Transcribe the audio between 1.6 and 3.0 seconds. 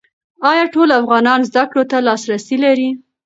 کړو ته لاسرسی لري؟